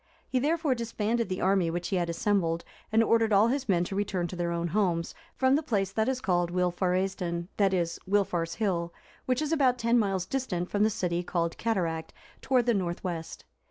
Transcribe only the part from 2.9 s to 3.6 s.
and ordered all